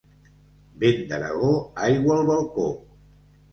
Vent 0.83 1.03
d'Aragó, 1.11 1.53
aigua 1.91 2.17
al 2.19 2.27
balcó. 2.33 2.69